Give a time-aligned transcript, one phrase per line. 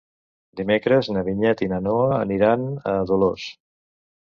[0.61, 3.49] Dimecres na Vinyet i na Noa aniran a Dolors.